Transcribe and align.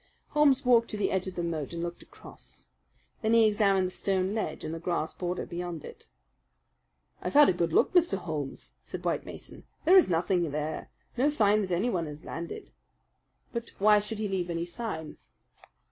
Holmes 0.29 0.65
walked 0.65 0.89
to 0.89 0.97
the 0.97 1.11
edge 1.11 1.27
of 1.27 1.35
the 1.35 1.43
moat 1.43 1.73
and 1.73 1.83
looked 1.83 2.01
across. 2.01 2.65
Then 3.21 3.33
he 3.35 3.45
examined 3.45 3.85
the 3.85 3.91
stone 3.91 4.33
ledge 4.33 4.63
and 4.63 4.73
the 4.73 4.79
grass 4.79 5.13
border 5.13 5.45
beyond 5.45 5.85
it. 5.85 6.07
"I've 7.21 7.35
had 7.35 7.49
a 7.49 7.53
good 7.53 7.71
look, 7.71 7.93
Mr. 7.93 8.17
Holmes," 8.17 8.73
said 8.83 9.05
White 9.05 9.27
Mason. 9.27 9.63
"There 9.85 9.95
is 9.95 10.09
nothing 10.09 10.49
there, 10.49 10.89
no 11.17 11.29
sign 11.29 11.61
that 11.61 11.71
anyone 11.71 12.07
has 12.07 12.25
landed 12.25 12.71
but 13.53 13.73
why 13.77 13.99
should 13.99 14.17
he 14.17 14.27
leave 14.27 14.49
any 14.49 14.65
sign?" 14.65 15.19